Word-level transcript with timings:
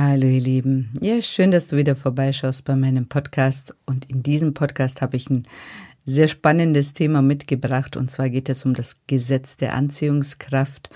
Hallo 0.00 0.28
ihr 0.28 0.40
Lieben. 0.40 0.92
Ja, 1.00 1.20
schön, 1.20 1.50
dass 1.50 1.66
du 1.66 1.76
wieder 1.76 1.96
vorbeischaust 1.96 2.64
bei 2.64 2.76
meinem 2.76 3.08
Podcast. 3.08 3.74
Und 3.84 4.08
in 4.08 4.22
diesem 4.22 4.54
Podcast 4.54 5.02
habe 5.02 5.16
ich 5.16 5.28
ein 5.28 5.42
sehr 6.04 6.28
spannendes 6.28 6.92
Thema 6.92 7.20
mitgebracht. 7.20 7.96
Und 7.96 8.08
zwar 8.08 8.30
geht 8.30 8.48
es 8.48 8.64
um 8.64 8.74
das 8.74 8.94
Gesetz 9.08 9.56
der 9.56 9.74
Anziehungskraft 9.74 10.88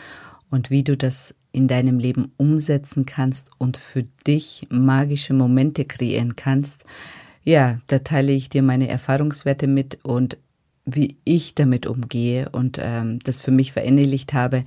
und 0.51 0.71
wie 0.71 0.85
du 0.85 0.97
das 0.97 1.35
in 1.51 1.67
deinem 1.67 1.99
Leben 1.99 2.31
umsetzen 2.37 3.05
kannst 3.05 3.51
und 3.59 3.77
für 3.77 4.05
dich 4.25 4.69
magische 4.71 5.35
Momente 5.35 5.85
kreieren 5.85 6.37
kannst. 6.37 6.85
Ja, 7.43 7.81
da 7.89 7.99
teile 7.99 8.31
ich 8.31 8.51
dir 8.51 8.63
meine 8.63 8.87
Erfahrungswerte 8.87 9.67
mit 9.67 9.99
und 10.05 10.39
wie 10.85 11.17
ich 11.25 11.57
damit 11.57 11.87
umgehe 11.87 12.51
und 12.51 12.79
ähm, 12.81 13.19
das 13.25 13.41
für 13.41 13.51
mich 13.51 13.73
verinnerlicht 13.73 14.33
habe. 14.33 14.65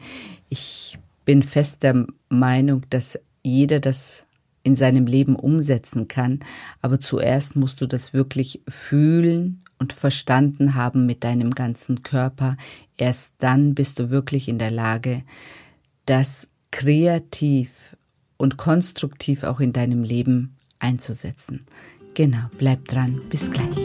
Ich 0.49 0.99
bin 1.23 1.41
fest 1.41 1.83
der 1.83 2.05
Meinung, 2.27 2.81
dass 2.89 3.17
jeder 3.45 3.79
das 3.79 4.25
in 4.63 4.75
seinem 4.75 5.05
Leben 5.05 5.35
umsetzen 5.35 6.07
kann, 6.07 6.39
aber 6.81 6.99
zuerst 6.99 7.55
musst 7.55 7.81
du 7.81 7.85
das 7.85 8.13
wirklich 8.13 8.61
fühlen 8.67 9.63
und 9.77 9.93
verstanden 9.93 10.75
haben 10.75 11.05
mit 11.05 11.23
deinem 11.23 11.51
ganzen 11.51 12.01
Körper. 12.01 12.57
Erst 12.97 13.33
dann 13.39 13.75
bist 13.75 13.99
du 13.99 14.09
wirklich 14.09 14.47
in 14.47 14.57
der 14.57 14.71
Lage, 14.71 15.23
das 16.05 16.49
kreativ 16.71 17.95
und 18.37 18.57
konstruktiv 18.57 19.43
auch 19.43 19.59
in 19.59 19.73
deinem 19.73 20.03
Leben 20.03 20.55
einzusetzen. 20.79 21.65
Genau, 22.15 22.49
bleib 22.57 22.87
dran, 22.87 23.21
bis 23.29 23.51
gleich. 23.51 23.84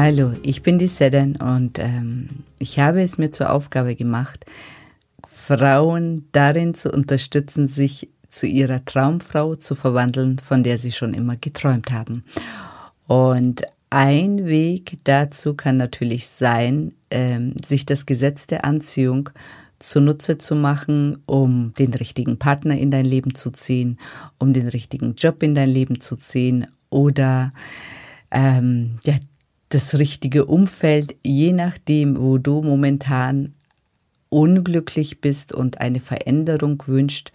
Hallo, 0.00 0.30
ich 0.44 0.62
bin 0.62 0.78
die 0.78 0.86
Sedan 0.86 1.34
und 1.34 1.80
ähm, 1.80 2.28
ich 2.60 2.78
habe 2.78 3.02
es 3.02 3.18
mir 3.18 3.30
zur 3.30 3.50
Aufgabe 3.50 3.96
gemacht, 3.96 4.46
Frauen 5.26 6.28
darin 6.30 6.74
zu 6.74 6.92
unterstützen, 6.92 7.66
sich 7.66 8.08
zu 8.28 8.46
ihrer 8.46 8.84
Traumfrau 8.84 9.56
zu 9.56 9.74
verwandeln, 9.74 10.38
von 10.38 10.62
der 10.62 10.78
sie 10.78 10.92
schon 10.92 11.14
immer 11.14 11.34
geträumt 11.34 11.90
haben. 11.90 12.22
Und 13.08 13.62
ein 13.90 14.46
Weg 14.46 14.98
dazu 15.02 15.54
kann 15.54 15.78
natürlich 15.78 16.28
sein, 16.28 16.92
ähm, 17.10 17.56
sich 17.64 17.84
das 17.84 18.06
Gesetz 18.06 18.46
der 18.46 18.64
Anziehung 18.64 19.30
zunutze 19.80 20.38
zu 20.38 20.54
machen, 20.54 21.18
um 21.26 21.74
den 21.76 21.92
richtigen 21.92 22.38
Partner 22.38 22.78
in 22.78 22.92
dein 22.92 23.04
Leben 23.04 23.34
zu 23.34 23.50
ziehen, 23.50 23.98
um 24.38 24.52
den 24.52 24.68
richtigen 24.68 25.16
Job 25.16 25.42
in 25.42 25.56
dein 25.56 25.70
Leben 25.70 26.00
zu 26.00 26.14
ziehen 26.14 26.68
oder 26.88 27.52
ähm, 28.30 29.00
ja, 29.04 29.14
das 29.68 29.98
richtige 29.98 30.46
Umfeld, 30.46 31.16
je 31.22 31.52
nachdem, 31.52 32.18
wo 32.18 32.38
du 32.38 32.62
momentan 32.62 33.54
unglücklich 34.28 35.20
bist 35.20 35.52
und 35.52 35.80
eine 35.80 36.00
Veränderung 36.00 36.82
wünscht, 36.86 37.32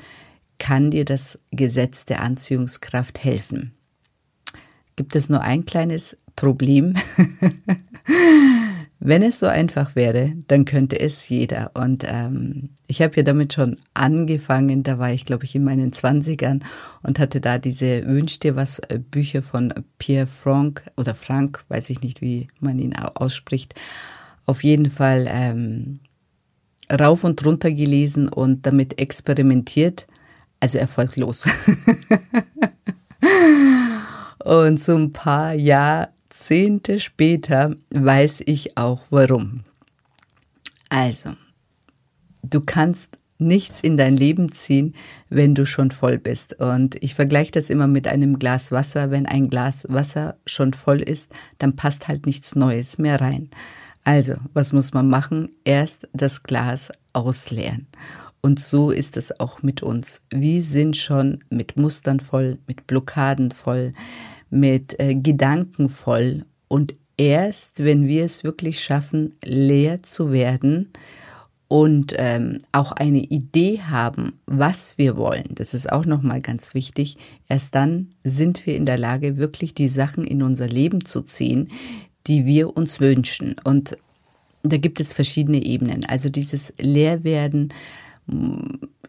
kann 0.57 0.91
dir 0.91 1.05
das 1.05 1.39
Gesetz 1.51 2.05
der 2.05 2.21
Anziehungskraft 2.21 3.23
helfen. 3.23 3.73
Gibt 4.95 5.15
es 5.15 5.29
nur 5.29 5.41
ein 5.41 5.65
kleines 5.65 6.15
Problem? 6.35 6.95
Wenn 9.05 9.21
es 9.21 9.39
so 9.39 9.47
einfach 9.47 9.97
wäre, 9.97 10.31
dann 10.47 10.63
könnte 10.63 10.97
es 10.97 11.27
jeder. 11.27 11.71
Und 11.73 12.05
ähm, 12.07 12.69
ich 12.87 13.01
habe 13.01 13.17
ja 13.17 13.23
damit 13.23 13.51
schon 13.51 13.75
angefangen. 13.93 14.83
Da 14.83 14.97
war 14.97 15.11
ich, 15.11 15.25
glaube 15.25 15.43
ich, 15.43 15.55
in 15.55 15.65
meinen 15.65 15.91
Zwanzigern 15.91 16.63
und 17.01 17.19
hatte 17.19 17.41
da 17.41 17.57
diese 17.57 18.07
Wünsch 18.07 18.39
dir 18.39 18.55
was 18.55 18.79
äh, 18.79 18.99
Bücher 18.99 19.41
von 19.41 19.73
Pierre 19.97 20.25
Frank 20.25 20.85
oder 20.95 21.15
Frank, 21.15 21.65
weiß 21.67 21.89
ich 21.89 21.99
nicht, 21.99 22.21
wie 22.21 22.47
man 22.61 22.79
ihn 22.79 22.95
ausspricht. 22.95 23.75
Auf 24.45 24.63
jeden 24.63 24.89
Fall 24.89 25.27
ähm, 25.29 25.99
rauf 26.89 27.25
und 27.25 27.45
runter 27.45 27.71
gelesen 27.71 28.29
und 28.29 28.65
damit 28.65 29.01
experimentiert. 29.01 30.07
Also 30.61 30.77
erfolglos. 30.77 31.45
und 34.45 34.79
so 34.79 34.95
ein 34.95 35.11
paar 35.11 35.55
Jahre 35.55 36.12
Jahrzehnte 36.33 36.99
später 36.99 37.75
weiß 37.91 38.41
ich 38.47 38.75
auch 38.75 39.03
warum. 39.11 39.59
Also, 40.89 41.33
du 42.41 42.59
kannst 42.59 43.19
nichts 43.37 43.81
in 43.81 43.97
dein 43.97 44.17
Leben 44.17 44.51
ziehen, 44.51 44.95
wenn 45.29 45.53
du 45.53 45.67
schon 45.67 45.91
voll 45.91 46.17
bist. 46.17 46.59
Und 46.59 46.95
ich 47.03 47.13
vergleiche 47.13 47.51
das 47.51 47.69
immer 47.69 47.85
mit 47.85 48.07
einem 48.07 48.39
Glas 48.39 48.71
Wasser. 48.71 49.11
Wenn 49.11 49.27
ein 49.27 49.47
Glas 49.47 49.85
Wasser 49.89 50.35
schon 50.47 50.73
voll 50.73 51.01
ist, 51.01 51.31
dann 51.59 51.75
passt 51.75 52.07
halt 52.07 52.25
nichts 52.25 52.55
Neues 52.55 52.97
mehr 52.97 53.21
rein. 53.21 53.51
Also, 54.03 54.33
was 54.53 54.73
muss 54.73 54.91
man 54.91 55.07
machen? 55.09 55.49
Erst 55.65 56.07
das 56.13 56.41
Glas 56.41 56.89
ausleeren. 57.13 57.85
Und 58.41 58.59
so 58.59 58.89
ist 58.89 59.17
es 59.17 59.39
auch 59.39 59.61
mit 59.61 59.83
uns. 59.83 60.23
Wir 60.31 60.63
sind 60.63 60.97
schon 60.97 61.43
mit 61.51 61.77
Mustern 61.77 62.19
voll, 62.19 62.57
mit 62.65 62.87
Blockaden 62.87 63.51
voll, 63.51 63.93
mit 64.53 64.99
äh, 64.99 65.15
Gedanken 65.15 65.89
voll. 65.89 66.45
Und 66.67 66.93
erst, 67.17 67.83
wenn 67.83 68.07
wir 68.07 68.23
es 68.23 68.43
wirklich 68.43 68.81
schaffen, 68.81 69.33
leer 69.43 70.03
zu 70.03 70.31
werden 70.31 70.89
und 71.67 72.13
ähm, 72.17 72.59
auch 72.71 72.91
eine 72.91 73.19
Idee 73.19 73.81
haben, 73.81 74.33
was 74.45 74.99
wir 74.99 75.17
wollen, 75.17 75.49
das 75.55 75.73
ist 75.73 75.91
auch 75.91 76.05
nochmal 76.05 76.39
ganz 76.39 76.75
wichtig, 76.75 77.17
erst 77.49 77.73
dann 77.73 78.09
sind 78.23 78.65
wir 78.67 78.75
in 78.75 78.85
der 78.85 78.99
Lage, 78.99 79.37
wirklich 79.37 79.73
die 79.73 79.87
Sachen 79.87 80.23
in 80.23 80.43
unser 80.43 80.67
Leben 80.67 81.03
zu 81.03 81.23
ziehen, 81.23 81.71
die 82.27 82.45
wir 82.45 82.77
uns 82.77 82.99
wünschen. 82.99 83.55
Und 83.63 83.97
da 84.61 84.77
gibt 84.77 84.99
es 84.99 85.13
verschiedene 85.13 85.63
Ebenen. 85.65 86.05
Also 86.05 86.29
dieses 86.29 86.73
Leerwerden 86.77 87.73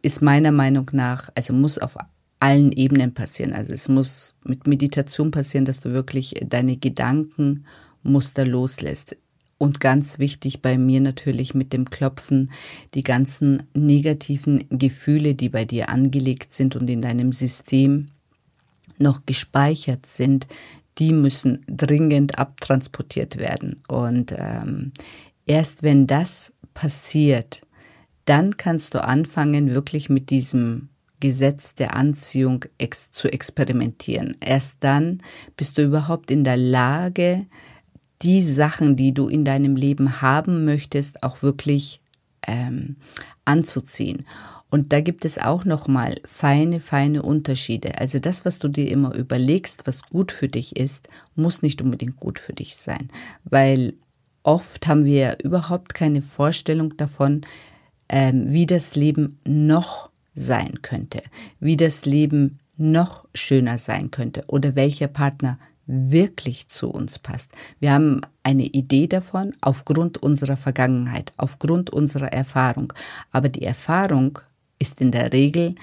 ist 0.00 0.22
meiner 0.22 0.52
Meinung 0.52 0.90
nach, 0.92 1.28
also 1.34 1.52
muss 1.52 1.78
auf 1.78 1.96
allen 2.40 2.72
Ebenen 2.72 3.14
passieren. 3.14 3.52
Also 3.52 3.72
es 3.72 3.88
muss 3.88 4.36
mit 4.44 4.66
Meditation 4.66 5.30
passieren, 5.30 5.64
dass 5.64 5.80
du 5.80 5.92
wirklich 5.92 6.34
deine 6.46 6.76
Gedankenmuster 6.76 8.46
loslässt. 8.46 9.16
Und 9.56 9.80
ganz 9.80 10.18
wichtig 10.18 10.60
bei 10.60 10.76
mir 10.76 11.00
natürlich 11.00 11.54
mit 11.54 11.72
dem 11.72 11.88
Klopfen, 11.88 12.50
die 12.92 13.02
ganzen 13.02 13.62
negativen 13.72 14.64
Gefühle, 14.68 15.34
die 15.34 15.48
bei 15.48 15.64
dir 15.64 15.88
angelegt 15.88 16.52
sind 16.52 16.76
und 16.76 16.90
in 16.90 17.02
deinem 17.02 17.32
System 17.32 18.08
noch 18.98 19.24
gespeichert 19.26 20.06
sind, 20.06 20.46
die 20.98 21.12
müssen 21.12 21.64
dringend 21.66 22.38
abtransportiert 22.38 23.38
werden. 23.38 23.82
Und 23.88 24.34
ähm, 24.36 24.92
erst 25.46 25.82
wenn 25.82 26.06
das 26.06 26.52
passiert, 26.74 27.62
dann 28.24 28.56
kannst 28.56 28.94
du 28.94 29.04
anfangen, 29.04 29.74
wirklich 29.74 30.08
mit 30.08 30.30
diesem 30.30 30.88
Gesetz 31.20 31.74
der 31.74 31.96
Anziehung 31.96 32.64
ex 32.78 33.10
zu 33.10 33.32
experimentieren. 33.32 34.36
Erst 34.40 34.78
dann 34.80 35.22
bist 35.56 35.78
du 35.78 35.82
überhaupt 35.82 36.30
in 36.30 36.44
der 36.44 36.56
Lage, 36.56 37.46
die 38.22 38.42
Sachen, 38.42 38.96
die 38.96 39.12
du 39.12 39.28
in 39.28 39.44
deinem 39.44 39.76
Leben 39.76 40.22
haben 40.22 40.64
möchtest, 40.64 41.22
auch 41.22 41.42
wirklich 41.42 42.00
ähm, 42.46 42.96
anzuziehen. 43.44 44.24
Und 44.70 44.92
da 44.92 45.00
gibt 45.00 45.24
es 45.24 45.38
auch 45.38 45.64
nochmal 45.64 46.16
feine, 46.26 46.80
feine 46.80 47.22
Unterschiede. 47.22 47.98
Also 48.00 48.18
das, 48.18 48.44
was 48.44 48.58
du 48.58 48.68
dir 48.68 48.90
immer 48.90 49.14
überlegst, 49.14 49.86
was 49.86 50.02
gut 50.02 50.32
für 50.32 50.48
dich 50.48 50.76
ist, 50.76 51.08
muss 51.36 51.62
nicht 51.62 51.80
unbedingt 51.80 52.18
gut 52.18 52.40
für 52.40 52.54
dich 52.54 52.74
sein. 52.74 53.08
Weil 53.44 53.94
oft 54.42 54.86
haben 54.88 55.04
wir 55.04 55.38
überhaupt 55.44 55.94
keine 55.94 56.22
Vorstellung 56.22 56.96
davon, 56.96 57.42
ähm, 58.08 58.50
wie 58.50 58.66
das 58.66 58.96
Leben 58.96 59.38
noch 59.46 60.10
sein 60.34 60.82
könnte, 60.82 61.22
wie 61.60 61.76
das 61.76 62.04
Leben 62.04 62.58
noch 62.76 63.26
schöner 63.34 63.78
sein 63.78 64.10
könnte 64.10 64.44
oder 64.48 64.74
welcher 64.74 65.08
Partner 65.08 65.58
wirklich 65.86 66.68
zu 66.68 66.90
uns 66.90 67.18
passt. 67.18 67.52
Wir 67.78 67.92
haben 67.92 68.22
eine 68.42 68.64
Idee 68.64 69.06
davon 69.06 69.54
aufgrund 69.60 70.22
unserer 70.22 70.56
Vergangenheit, 70.56 71.32
aufgrund 71.36 71.90
unserer 71.90 72.32
Erfahrung. 72.32 72.92
Aber 73.32 73.48
die 73.48 73.62
Erfahrung 73.62 74.38
ist 74.78 75.00
in 75.00 75.10
der 75.12 75.32
Regel 75.32 75.74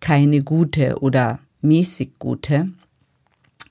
keine 0.00 0.42
gute 0.42 1.00
oder 1.00 1.40
mäßig 1.60 2.18
gute. 2.18 2.70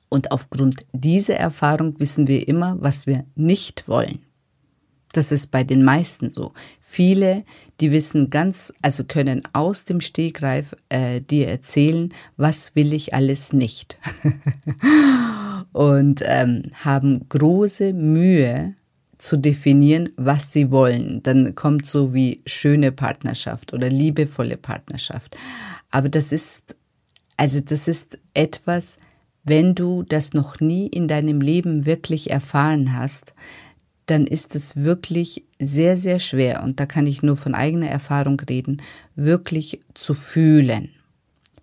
Und 0.09 0.31
aufgrund 0.31 0.85
dieser 0.93 1.35
Erfahrung 1.35 1.99
wissen 1.99 2.27
wir 2.27 2.47
immer, 2.47 2.77
was 2.79 3.07
wir 3.07 3.25
nicht 3.35 3.87
wollen. 3.87 4.26
Das 5.17 5.31
ist 5.31 5.49
bei 5.49 5.63
den 5.63 5.83
meisten 5.83 6.29
so. 6.29 6.53
Viele, 6.79 7.43
die 7.79 7.91
wissen 7.91 8.29
ganz, 8.29 8.71
also 8.83 9.03
können 9.03 9.41
aus 9.51 9.83
dem 9.83 9.99
Stegreif 9.99 10.75
äh, 10.89 11.21
dir 11.21 11.47
erzählen, 11.47 12.13
was 12.35 12.75
will 12.75 12.93
ich 12.93 13.15
alles 13.15 13.51
nicht. 13.51 13.97
und 15.71 16.21
ähm, 16.23 16.61
haben 16.83 17.27
große 17.29 17.93
Mühe 17.93 18.75
zu 19.17 19.37
definieren, 19.37 20.09
was 20.17 20.53
sie 20.53 20.69
wollen. 20.69 21.23
Dann 21.23 21.55
kommt 21.55 21.87
so 21.87 22.13
wie 22.13 22.43
schöne 22.45 22.91
Partnerschaft 22.91 23.73
oder 23.73 23.89
liebevolle 23.89 24.57
Partnerschaft. 24.57 25.35
Aber 25.89 26.09
das 26.09 26.31
ist, 26.31 26.75
also 27.37 27.59
das 27.59 27.87
ist 27.87 28.19
etwas, 28.35 28.99
wenn 29.43 29.73
du 29.73 30.03
das 30.03 30.33
noch 30.33 30.59
nie 30.59 30.85
in 30.85 31.07
deinem 31.07 31.41
Leben 31.41 31.87
wirklich 31.87 32.29
erfahren 32.29 32.95
hast, 32.95 33.33
dann 34.07 34.25
ist 34.25 34.55
es 34.55 34.75
wirklich 34.75 35.45
sehr, 35.59 35.97
sehr 35.97 36.19
schwer, 36.19 36.63
und 36.63 36.79
da 36.79 36.85
kann 36.85 37.07
ich 37.07 37.21
nur 37.21 37.37
von 37.37 37.53
eigener 37.53 37.89
Erfahrung 37.89 38.39
reden, 38.39 38.81
wirklich 39.15 39.81
zu 39.93 40.13
fühlen. 40.13 40.89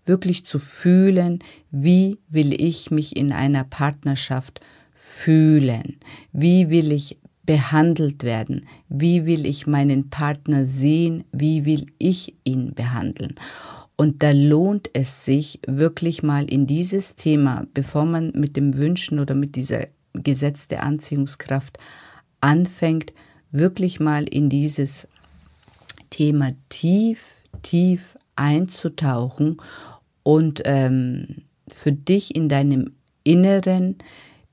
Wirklich 0.05 0.45
zu 0.47 0.59
fühlen, 0.59 1.39
wie 1.71 2.19
will 2.29 2.53
ich 2.61 2.91
mich 2.91 3.17
in 3.17 3.33
einer 3.33 3.65
Partnerschaft 3.65 4.61
fühlen? 4.93 5.97
Wie 6.33 6.71
will 6.71 6.93
ich 6.93 7.19
behandelt 7.45 8.23
werden? 8.23 8.67
Wie 8.89 9.27
will 9.27 9.47
ich 9.47 9.67
meinen 9.67 10.11
Partner 10.11 10.67
sehen? 10.67 11.25
Wie 11.33 11.65
will 11.65 11.87
ich 11.99 12.35
ihn 12.45 12.75
behandeln? 12.75 13.35
Und 13.97 14.23
da 14.23 14.33
lohnt 14.33 14.91
es 14.93 15.25
sich 15.25 15.61
wirklich 15.67 16.23
mal 16.23 16.45
in 16.51 16.67
dieses 16.67 17.15
Thema, 17.15 17.67
bevor 17.75 18.05
man 18.05 18.33
mit 18.35 18.57
dem 18.57 18.77
Wünschen 18.77 19.19
oder 19.19 19.35
mit 19.35 19.57
dieser 19.57 19.87
Gesetz 20.15 20.69
der 20.69 20.83
Anziehungskraft 20.83 21.79
anfängt, 22.45 23.13
wirklich 23.51 24.01
mal 24.01 24.25
in 24.25 24.49
dieses 24.49 25.09
Thema 26.11 26.53
tief, 26.69 27.31
tief 27.63 28.19
einzutauchen 28.37 29.57
und 30.23 30.63
ähm, 30.65 31.43
für 31.67 31.93
dich 31.93 32.37
in 32.37 32.49
deinem 32.49 32.93
Inneren 33.25 33.97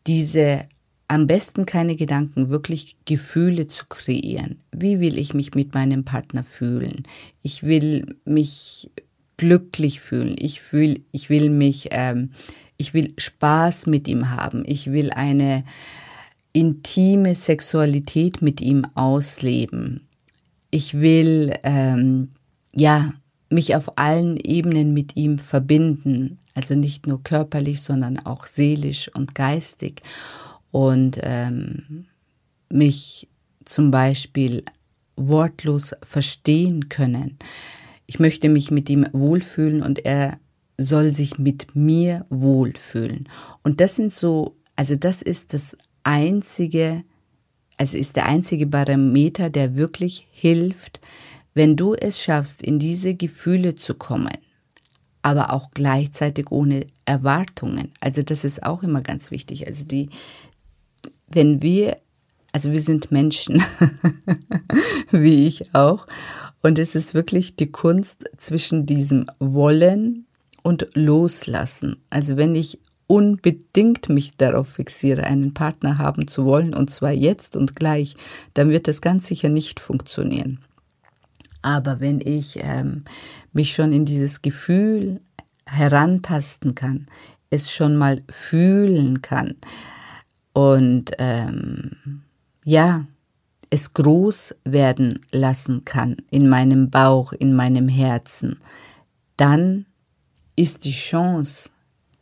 diese 0.07 0.65
am 1.09 1.27
besten 1.27 1.65
keine 1.65 1.97
Gedanken, 1.97 2.49
wirklich 2.49 2.95
Gefühle 3.03 3.67
zu 3.67 3.88
kreieren. 3.89 4.61
Wie 4.71 5.01
will 5.01 5.19
ich 5.19 5.33
mich 5.33 5.53
mit 5.53 5.73
meinem 5.73 6.05
Partner 6.05 6.45
fühlen? 6.45 7.03
Ich 7.41 7.63
will 7.63 8.15
mich 8.23 8.89
glücklich 9.35 9.99
fühlen. 9.99 10.38
Ich 10.39 10.71
will, 10.71 11.03
ich 11.11 11.29
will 11.29 11.49
mich, 11.49 11.89
ähm, 11.91 12.31
ich 12.77 12.93
will 12.93 13.13
Spaß 13.17 13.88
mit 13.88 14.07
ihm 14.07 14.29
haben. 14.29 14.63
Ich 14.65 14.93
will 14.93 15.11
eine 15.11 15.65
intime 16.53 17.36
Sexualität 17.36 18.42
mit 18.42 18.62
ihm 18.62 18.86
ausleben. 18.95 20.07
Ich 20.69 21.00
will 21.00 21.53
ähm, 21.63 22.30
ja 22.74 23.13
mich 23.50 23.75
auf 23.75 23.98
allen 23.98 24.38
Ebenen 24.38 24.94
mit 24.94 25.15
ihm 25.15 25.38
verbinden, 25.38 26.39
also 26.53 26.75
nicht 26.75 27.07
nur 27.07 27.24
körperlich, 27.24 27.81
sondern 27.81 28.19
auch 28.19 28.48
seelisch 28.48 29.09
und 29.13 29.36
geistig 29.36 30.01
und 30.71 31.19
ähm, 31.21 32.06
mich 32.69 33.27
zum 33.65 33.92
Beispiel 33.92 34.63
wortlos 35.15 35.92
verstehen 36.01 36.89
können. 36.89 37.38
Ich 38.07 38.19
möchte 38.19 38.50
mich 38.50 38.71
mit 38.71 38.89
ihm 38.89 39.06
wohlfühlen 39.13 39.83
und 39.83 40.06
er 40.06 40.39
soll 40.77 41.12
sich 41.12 41.38
mit 41.38 41.75
mir 41.75 42.25
wohlfühlen. 42.30 43.30
Und 43.63 43.81
das 43.81 43.95
sind 43.95 44.12
so, 44.12 44.56
also 44.75 44.95
das 44.95 45.21
ist 45.21 45.53
das 45.53 45.77
einzige, 46.03 47.03
also 47.77 47.98
ist 47.98 48.15
der 48.15 48.27
einzige 48.27 48.65
Barometer, 48.68 49.50
der 49.50 49.75
wirklich 49.75 50.27
hilft, 50.31 51.00
wenn 51.53 51.75
du 51.75 51.94
es 51.94 52.21
schaffst, 52.21 52.62
in 52.62 52.80
diese 52.80 53.13
Gefühle 53.15 53.75
zu 53.75 53.95
kommen, 53.95 54.38
aber 55.21 55.53
auch 55.53 55.71
gleichzeitig 55.71 56.51
ohne 56.51 56.86
Erwartungen. 57.06 57.92
Also 58.00 58.24
das 58.24 58.44
ist 58.44 58.63
auch 58.63 58.83
immer 58.83 59.01
ganz 59.01 59.31
wichtig. 59.31 59.68
Also 59.68 59.86
die, 59.86 60.09
wenn 61.27 61.62
wir, 61.62 61.98
also 62.51 62.71
wir 62.71 62.81
sind 62.81 63.12
Menschen, 63.12 63.63
wie 65.12 65.48
ich 65.48 65.75
auch, 65.75 66.07
und 66.62 66.77
es 66.77 66.95
ist 66.95 67.13
wirklich 67.13 67.56
die 67.56 67.71
Kunst 67.71 68.30
zwischen 68.38 68.86
diesem 68.86 69.25
Wollen 69.39 70.27
und 70.62 70.88
Loslassen. 70.94 71.98
Also 72.09 72.38
wenn 72.38 72.53
ich 72.56 72.80
unbedingt 73.12 74.08
mich 74.08 74.38
darauf 74.38 74.69
fixiere, 74.69 75.25
einen 75.25 75.54
Partner 75.54 75.98
haben 75.98 76.30
zu 76.30 76.46
wollen, 76.46 76.74
und 76.74 76.92
zwar 76.92 77.12
jetzt 77.12 77.58
und 77.58 77.75
gleich, 77.75 78.16
dann 78.54 78.69
wird 78.69 78.88
das 78.88 79.02
ganz 79.02 79.28
sicher 79.28 79.50
nicht 79.50 79.81
funktionieren. 79.81 80.60
Aber 81.62 82.00
wenn 82.00 82.22
ich 82.22 82.60
ähm, 82.62 83.03
mich 83.51 83.74
schon 83.74 83.91
in 83.91 84.06
dieses 84.06 84.41
Gefühl 84.41 85.20
herantasten 85.68 86.74
kann, 86.74 87.08
es 87.50 87.70
schon 87.70 87.98
mal 87.98 88.24
fühlen 88.30 89.22
kann 89.22 89.56
und 90.53 91.12
ähm, 91.18 92.22
ja, 92.63 93.06
es 93.70 93.91
groß 93.94 94.56
werden 94.63 95.20
lassen 95.34 95.84
kann 95.84 96.15
in 96.30 96.48
meinem 96.48 96.89
Bauch, 96.89 97.34
in 97.34 97.56
meinem 97.56 97.89
Herzen, 97.89 98.58
dann 99.36 99.86
ist 100.56 100.86
die 100.86 100.94
Chance, 100.94 101.72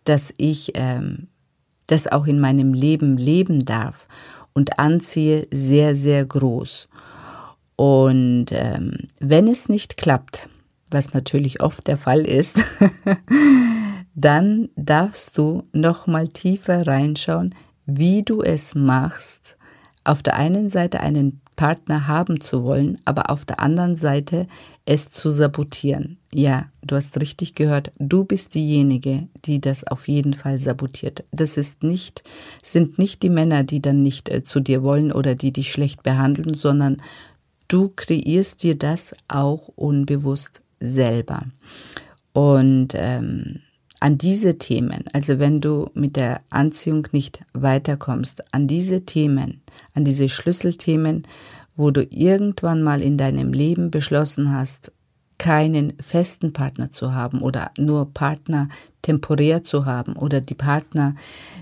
dass 0.04 0.34
ich 0.38 0.72
ähm, 0.76 1.28
das 1.88 2.08
auch 2.08 2.28
in 2.28 2.40
meinem 2.40 2.74
Leben 2.74 3.18
leben 3.18 3.66
darf 3.66 4.08
und 4.54 4.80
anziehe, 4.80 5.48
sehr, 5.52 5.96
sehr 5.96 6.26
groß. 6.26 6.90
Und 7.76 8.48
ähm, 8.52 8.94
wenn 9.20 9.48
es 9.48 9.70
nicht 9.70 9.98
klappt, 9.98 10.50
was 10.92 11.14
natürlich 11.14 11.62
oft 11.62 11.88
der 11.88 11.98
Fall 11.98 12.22
ist, 12.22 12.58
dann 14.16 14.70
darfst 14.76 15.38
du 15.38 15.64
noch 15.72 16.08
mal 16.08 16.28
tiefer 16.28 16.86
reinschauen, 16.86 17.56
wie 17.86 18.24
du 18.24 18.42
es 18.42 18.76
machst, 18.76 19.58
auf 20.04 20.24
der 20.24 20.36
einen 20.36 20.70
Seite 20.70 21.00
einen 21.00 21.42
Partner 21.56 22.08
haben 22.08 22.40
zu 22.40 22.64
wollen, 22.64 23.02
aber 23.06 23.30
auf 23.30 23.46
der 23.46 23.60
anderen 23.60 23.96
Seite 23.96 24.48
es 24.90 25.12
zu 25.12 25.30
sabotieren. 25.30 26.18
Ja, 26.34 26.66
du 26.82 26.96
hast 26.96 27.22
richtig 27.22 27.54
gehört, 27.54 27.92
du 28.00 28.24
bist 28.24 28.56
diejenige, 28.56 29.28
die 29.46 29.62
das 29.62 29.86
auf 29.86 30.08
jeden 30.08 30.34
Fall 30.34 30.58
sabotiert. 30.58 31.26
Das 31.32 31.58
ist 31.58 31.84
nicht, 31.84 32.24
sind 32.64 32.98
nicht 32.98 33.22
die 33.22 33.30
Männer, 33.30 33.64
die 33.64 33.84
dann 33.84 34.02
nicht 34.02 34.30
äh, 34.30 34.44
zu 34.44 34.60
dir 34.60 34.82
wollen 34.82 35.12
oder 35.12 35.36
die 35.36 35.54
dich 35.54 35.72
schlecht 35.72 36.02
behandeln, 36.02 36.56
sondern 36.56 36.98
du 37.68 37.92
kreierst 37.96 38.64
dir 38.64 38.76
das 38.76 39.14
auch 39.28 39.68
unbewusst 39.76 40.64
selber. 40.80 41.44
Und 42.34 42.94
ähm, 42.96 43.60
an 44.00 44.18
diese 44.18 44.58
Themen, 44.58 45.04
also 45.14 45.38
wenn 45.38 45.62
du 45.62 45.92
mit 45.94 46.16
der 46.16 46.42
Anziehung 46.50 47.08
nicht 47.12 47.42
weiterkommst, 47.54 48.44
an 48.56 48.68
diese 48.68 49.06
Themen, 49.06 49.62
an 49.94 50.04
diese 50.04 50.30
Schlüsselthemen, 50.30 51.28
wo 51.80 51.92
du 51.92 52.06
irgendwann 52.10 52.84
mal 52.84 53.02
in 53.02 53.18
deinem 53.18 53.54
Leben 53.54 53.90
beschlossen 53.90 54.52
hast, 54.52 54.92
keinen 55.38 55.94
festen 56.02 56.52
Partner 56.52 56.92
zu 56.92 57.14
haben 57.14 57.42
oder 57.42 57.72
nur 57.78 58.14
Partner 58.14 58.68
temporär 59.02 59.64
zu 59.64 59.86
haben 59.86 60.18
oder 60.18 60.42
die 60.42 60.56
Partner 60.56 61.16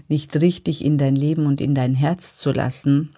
nicht 0.07 0.35
richtig 0.41 0.83
in 0.83 0.97
dein 0.97 1.15
Leben 1.15 1.45
und 1.45 1.61
in 1.61 1.75
dein 1.75 1.93
Herz 1.93 2.35
zu 2.35 2.51
lassen, 2.51 3.11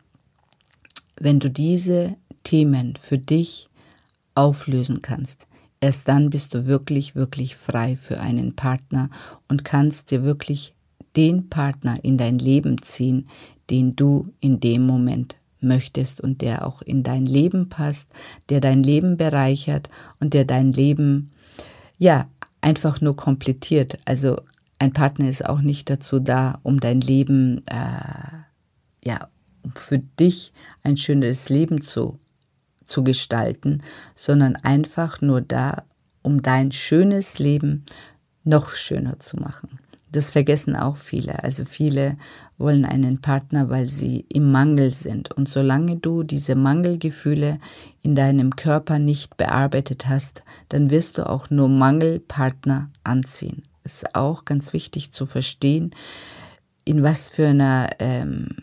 wenn 1.18 1.40
du 1.40 1.50
diese 1.50 2.18
Themen 2.44 2.98
für 3.00 3.18
dich 3.18 3.70
auflösen 4.36 5.02
kannst, 5.02 5.48
erst 5.80 6.10
dann 6.10 6.30
bist 6.30 6.54
du 6.54 6.66
wirklich, 6.66 7.16
wirklich 7.16 7.56
frei 7.56 7.96
für 7.96 8.20
einen 8.20 8.58
Partner 8.58 9.10
und 9.48 9.64
kannst 9.64 10.12
dir 10.12 10.24
wirklich 10.24 10.76
den 11.16 11.48
Partner 11.48 12.04
in 12.04 12.18
dein 12.18 12.40
Leben 12.40 12.82
ziehen, 12.82 13.30
den 13.70 13.96
du 13.96 14.34
in 14.42 14.60
dem 14.60 14.86
Moment 14.86 15.39
möchtest 15.62 16.22
und 16.22 16.42
der 16.42 16.66
auch 16.66 16.82
in 16.82 17.04
dein 17.04 17.26
Leben 17.26 17.70
passt, 17.70 18.12
der 18.50 18.62
dein 18.62 18.84
Leben 18.84 19.18
bereichert 19.18 19.90
und 20.20 20.34
der 20.34 20.46
dein 20.46 20.74
Leben 20.74 21.32
ja 21.98 22.28
einfach 22.62 23.02
nur 23.02 23.16
komplettiert. 23.16 23.98
Also 24.06 24.42
ein 24.80 24.94
Partner 24.94 25.30
ist 25.30 25.46
auch 25.46 25.62
nicht 25.62 25.90
dazu 25.90 26.20
da, 26.20 26.60
um 26.64 26.80
dein 26.80 27.02
Leben 27.02 27.66
äh, 27.68 29.08
ja 29.08 29.30
für 29.76 30.00
dich 30.00 30.54
ein 30.84 30.98
schönes 30.98 31.50
Leben 31.50 31.82
zu 31.82 32.20
zu 32.90 33.04
gestalten, 33.04 33.82
sondern 34.16 34.56
einfach 34.56 35.22
nur 35.22 35.42
da, 35.42 35.84
um 36.22 36.42
dein 36.42 36.72
schönes 36.72 37.40
Leben 37.40 37.86
noch 38.44 38.72
schöner 38.72 39.20
zu 39.20 39.38
machen. 39.38 39.80
Das 40.12 40.32
vergessen 40.32 40.76
auch 40.76 40.98
viele. 40.98 41.44
Also 41.44 41.66
viele 41.66 42.18
wollen 42.58 42.86
einen 42.86 43.22
Partner, 43.22 43.70
weil 43.70 43.88
sie 43.88 44.26
im 44.30 44.52
Mangel 44.52 44.94
sind. 44.94 45.32
Und 45.34 45.48
solange 45.50 45.98
du 45.98 46.24
diese 46.24 46.56
Mangelgefühle 46.56 47.60
in 48.02 48.16
deinem 48.16 48.56
Körper 48.56 48.98
nicht 48.98 49.38
bearbeitet 49.38 50.08
hast, 50.08 50.44
dann 50.70 50.90
wirst 50.90 51.18
du 51.18 51.30
auch 51.30 51.50
nur 51.50 51.70
Mangelpartner 51.70 52.90
anziehen. 53.04 53.64
Es 53.84 54.04
ist 54.04 54.16
auch 54.16 54.46
ganz 54.46 54.74
wichtig 54.74 55.12
zu 55.12 55.26
verstehen, 55.26 55.92
in 56.86 57.04
was 57.04 57.28
für 57.30 57.48
einer 57.48 57.90
ähm, 58.00 58.56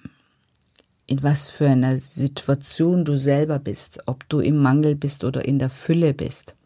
in 1.07 1.23
was 1.23 1.49
für 1.49 1.69
einer 1.69 1.99
Situation 1.99 3.05
du 3.05 3.17
selber 3.17 3.61
bist, 3.61 4.01
ob 4.07 4.29
du 4.29 4.41
im 4.41 4.57
Mangel 4.57 4.97
bist 4.97 5.23
oder 5.23 5.45
in 5.45 5.61
der 5.61 5.71
Fülle 5.71 6.13
bist. 6.13 6.57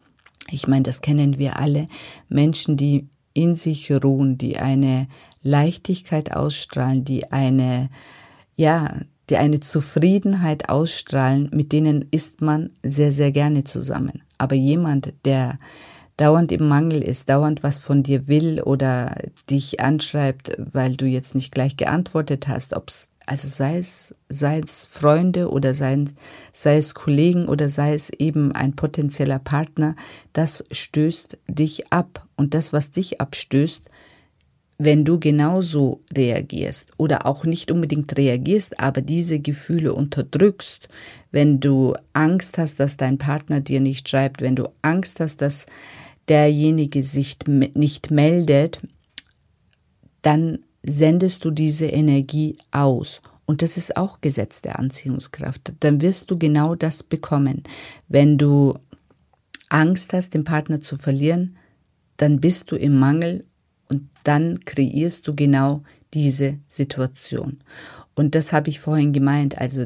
Ich 0.49 0.67
meine, 0.67 0.83
das 0.83 1.01
kennen 1.01 1.37
wir 1.37 1.59
alle. 1.59 1.87
Menschen, 2.27 2.75
die 2.75 3.07
in 3.33 3.55
sich 3.55 3.91
ruhen, 3.91 4.37
die 4.37 4.57
eine 4.57 5.07
Leichtigkeit 5.41 6.33
ausstrahlen, 6.33 7.05
die 7.05 7.31
eine, 7.31 7.89
ja, 8.55 8.97
die 9.29 9.37
eine 9.37 9.59
Zufriedenheit 9.59 10.69
ausstrahlen, 10.69 11.49
mit 11.53 11.71
denen 11.71 12.05
ist 12.11 12.41
man 12.41 12.71
sehr, 12.83 13.11
sehr 13.11 13.31
gerne 13.31 13.63
zusammen. 13.63 14.23
Aber 14.37 14.55
jemand, 14.55 15.13
der 15.25 15.57
dauernd 16.17 16.51
im 16.51 16.67
Mangel 16.67 17.01
ist, 17.01 17.29
dauernd 17.29 17.63
was 17.63 17.77
von 17.77 18.03
dir 18.03 18.27
will 18.27 18.61
oder 18.61 19.15
dich 19.49 19.79
anschreibt, 19.79 20.51
weil 20.57 20.95
du 20.95 21.05
jetzt 21.05 21.33
nicht 21.33 21.51
gleich 21.51 21.77
geantwortet 21.77 22.47
hast, 22.47 22.75
ob 22.75 22.89
es 22.89 23.09
also 23.31 23.47
sei 23.47 23.77
es, 23.77 24.13
sei 24.27 24.59
es 24.59 24.83
Freunde 24.83 25.49
oder 25.49 25.73
sei, 25.73 26.03
sei 26.51 26.75
es 26.75 26.93
Kollegen 26.93 27.47
oder 27.47 27.69
sei 27.69 27.93
es 27.93 28.09
eben 28.09 28.51
ein 28.51 28.75
potenzieller 28.75 29.39
Partner, 29.39 29.95
das 30.33 30.65
stößt 30.69 31.37
dich 31.47 31.93
ab. 31.93 32.27
Und 32.35 32.53
das, 32.53 32.73
was 32.73 32.91
dich 32.91 33.21
abstößt, 33.21 33.85
wenn 34.79 35.05
du 35.05 35.17
genauso 35.17 36.01
reagierst 36.13 36.91
oder 36.97 37.25
auch 37.25 37.45
nicht 37.45 37.71
unbedingt 37.71 38.17
reagierst, 38.17 38.81
aber 38.81 39.01
diese 39.01 39.39
Gefühle 39.39 39.93
unterdrückst, 39.93 40.89
wenn 41.31 41.61
du 41.61 41.93
Angst 42.11 42.57
hast, 42.57 42.81
dass 42.81 42.97
dein 42.97 43.17
Partner 43.17 43.61
dir 43.61 43.79
nicht 43.79 44.09
schreibt, 44.09 44.41
wenn 44.41 44.57
du 44.57 44.67
Angst 44.81 45.21
hast, 45.21 45.41
dass 45.41 45.67
derjenige 46.27 47.01
sich 47.01 47.37
nicht 47.47 48.11
meldet, 48.11 48.81
dann 50.21 50.59
sendest 50.83 51.45
du 51.45 51.51
diese 51.51 51.85
Energie 51.85 52.57
aus. 52.71 53.21
Und 53.45 53.61
das 53.61 53.77
ist 53.77 53.97
auch 53.97 54.21
Gesetz 54.21 54.61
der 54.61 54.79
Anziehungskraft. 54.79 55.73
Dann 55.81 56.01
wirst 56.01 56.31
du 56.31 56.37
genau 56.37 56.75
das 56.75 57.03
bekommen. 57.03 57.63
Wenn 58.07 58.37
du 58.37 58.75
Angst 59.69 60.13
hast, 60.13 60.33
den 60.33 60.43
Partner 60.43 60.81
zu 60.81 60.97
verlieren, 60.97 61.57
dann 62.17 62.39
bist 62.39 62.71
du 62.71 62.75
im 62.75 62.97
Mangel 62.99 63.45
und 63.89 64.09
dann 64.23 64.59
kreierst 64.61 65.27
du 65.27 65.35
genau 65.35 65.83
diese 66.13 66.59
Situation. 66.67 67.59
Und 68.15 68.35
das 68.35 68.53
habe 68.53 68.69
ich 68.69 68.79
vorhin 68.79 69.13
gemeint, 69.13 69.57
also 69.57 69.85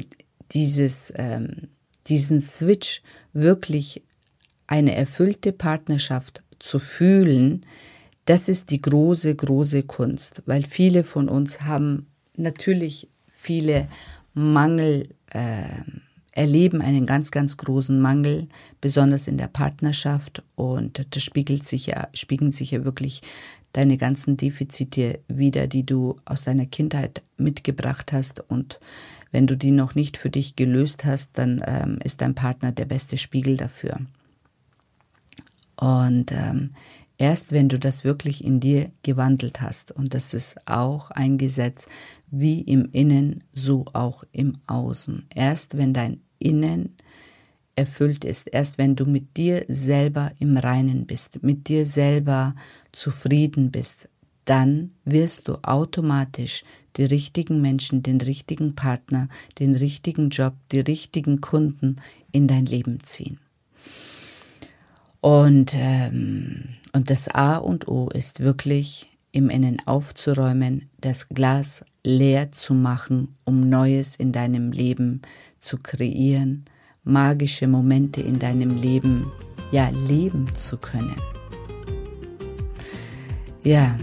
dieses, 0.52 1.12
ähm, 1.16 1.68
diesen 2.06 2.40
Switch 2.40 3.02
wirklich 3.32 4.02
eine 4.66 4.94
erfüllte 4.94 5.52
Partnerschaft 5.52 6.42
zu 6.58 6.78
fühlen, 6.78 7.64
das 8.26 8.48
ist 8.48 8.70
die 8.70 8.82
große, 8.82 9.34
große 9.34 9.84
Kunst, 9.84 10.42
weil 10.46 10.64
viele 10.64 11.04
von 11.04 11.28
uns 11.28 11.62
haben 11.62 12.06
natürlich 12.36 13.08
viele 13.30 13.88
Mangel, 14.34 15.08
äh, 15.30 15.64
erleben 16.32 16.82
einen 16.82 17.06
ganz, 17.06 17.30
ganz 17.30 17.56
großen 17.56 17.98
Mangel, 17.98 18.48
besonders 18.80 19.26
in 19.26 19.38
der 19.38 19.46
Partnerschaft 19.46 20.42
und 20.54 21.06
das 21.14 21.22
spiegelt 21.22 21.64
sich 21.64 21.86
ja, 21.86 22.08
spiegeln 22.12 22.50
sich 22.50 22.72
ja 22.72 22.84
wirklich 22.84 23.22
deine 23.72 23.96
ganzen 23.96 24.36
Defizite 24.36 25.20
wieder, 25.28 25.66
die 25.66 25.86
du 25.86 26.16
aus 26.24 26.44
deiner 26.44 26.66
Kindheit 26.66 27.22
mitgebracht 27.38 28.12
hast 28.12 28.40
und 28.50 28.80
wenn 29.30 29.46
du 29.46 29.56
die 29.56 29.70
noch 29.70 29.94
nicht 29.94 30.16
für 30.16 30.30
dich 30.30 30.56
gelöst 30.56 31.04
hast, 31.04 31.38
dann 31.38 31.62
ähm, 31.66 31.98
ist 32.02 32.20
dein 32.20 32.34
Partner 32.34 32.72
der 32.72 32.86
beste 32.86 33.18
Spiegel 33.18 33.56
dafür. 33.56 33.98
Und 35.76 36.32
ähm, 36.32 36.70
Erst 37.18 37.52
wenn 37.52 37.68
du 37.68 37.78
das 37.78 38.04
wirklich 38.04 38.44
in 38.44 38.60
dir 38.60 38.90
gewandelt 39.02 39.60
hast, 39.60 39.90
und 39.90 40.12
das 40.12 40.34
ist 40.34 40.56
auch 40.66 41.10
ein 41.10 41.38
Gesetz, 41.38 41.86
wie 42.30 42.60
im 42.60 42.90
Innen, 42.92 43.44
so 43.52 43.86
auch 43.92 44.24
im 44.32 44.58
Außen. 44.66 45.26
Erst 45.34 45.78
wenn 45.78 45.94
dein 45.94 46.20
Innen 46.38 46.94
erfüllt 47.74 48.24
ist, 48.24 48.48
erst 48.52 48.78
wenn 48.78 48.96
du 48.96 49.06
mit 49.06 49.36
dir 49.36 49.64
selber 49.68 50.32
im 50.38 50.56
Reinen 50.56 51.06
bist, 51.06 51.42
mit 51.42 51.68
dir 51.68 51.84
selber 51.84 52.54
zufrieden 52.92 53.70
bist, 53.70 54.08
dann 54.44 54.92
wirst 55.04 55.48
du 55.48 55.56
automatisch 55.62 56.64
die 56.96 57.04
richtigen 57.04 57.60
Menschen, 57.60 58.02
den 58.02 58.20
richtigen 58.20 58.74
Partner, 58.74 59.28
den 59.58 59.74
richtigen 59.74 60.30
Job, 60.30 60.54
die 60.72 60.80
richtigen 60.80 61.40
Kunden 61.40 61.96
in 62.32 62.46
dein 62.46 62.64
Leben 62.66 63.00
ziehen. 63.00 63.38
Und, 65.20 65.74
ähm, 65.76 66.76
und 66.96 67.10
das 67.10 67.28
A 67.28 67.58
und 67.58 67.86
O 67.88 68.08
ist 68.08 68.40
wirklich 68.40 69.10
im 69.30 69.50
Innen 69.50 69.76
aufzuräumen, 69.84 70.88
das 70.98 71.28
Glas 71.28 71.84
leer 72.02 72.52
zu 72.52 72.72
machen, 72.72 73.36
um 73.44 73.68
Neues 73.68 74.16
in 74.16 74.32
deinem 74.32 74.72
Leben 74.72 75.20
zu 75.58 75.76
kreieren, 75.76 76.64
magische 77.04 77.68
Momente 77.68 78.22
in 78.22 78.38
deinem 78.38 78.80
Leben 78.80 79.30
ja 79.72 79.90
leben 80.08 80.46
zu 80.54 80.78
können. 80.78 81.20
Ja, 83.62 83.98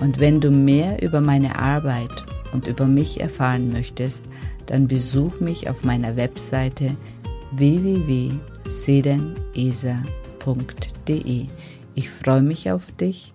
und 0.00 0.20
wenn 0.20 0.42
du 0.42 0.50
mehr 0.50 1.02
über 1.02 1.22
meine 1.22 1.58
Arbeit 1.58 2.26
und 2.52 2.66
über 2.66 2.86
mich 2.86 3.22
erfahren 3.22 3.72
möchtest, 3.72 4.26
dann 4.66 4.86
besuch 4.86 5.40
mich 5.40 5.70
auf 5.70 5.82
meiner 5.82 6.16
Webseite 6.16 6.94
www.sedenesa.com 7.52 10.24
www.glas.de. 10.44 11.46
Ich 11.94 12.10
freue 12.10 12.42
mich 12.42 12.70
auf 12.70 12.90
dich 12.92 13.32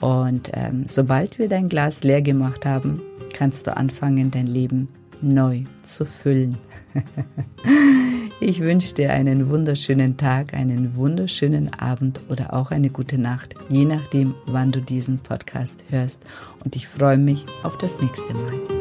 und 0.00 0.50
ähm, 0.54 0.84
sobald 0.86 1.38
wir 1.38 1.48
dein 1.48 1.68
Glas 1.68 2.02
leer 2.02 2.22
gemacht 2.22 2.64
haben, 2.64 3.02
kannst 3.32 3.66
du 3.66 3.76
anfangen, 3.76 4.30
dein 4.30 4.46
Leben 4.46 4.88
neu 5.20 5.64
zu 5.82 6.06
füllen. 6.06 6.56
ich 8.40 8.60
wünsche 8.60 8.94
dir 8.94 9.12
einen 9.12 9.50
wunderschönen 9.50 10.16
Tag, 10.16 10.54
einen 10.54 10.96
wunderschönen 10.96 11.72
Abend 11.74 12.20
oder 12.30 12.54
auch 12.54 12.70
eine 12.70 12.88
gute 12.88 13.18
Nacht, 13.18 13.54
je 13.68 13.84
nachdem, 13.84 14.34
wann 14.46 14.72
du 14.72 14.80
diesen 14.80 15.18
Podcast 15.18 15.84
hörst. 15.90 16.24
Und 16.64 16.76
ich 16.76 16.88
freue 16.88 17.18
mich 17.18 17.44
auf 17.62 17.76
das 17.76 18.00
nächste 18.00 18.32
Mal. 18.32 18.79